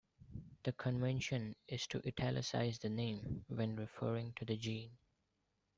[0.63, 4.97] The convention is to "italicise" the name when referring to the gene.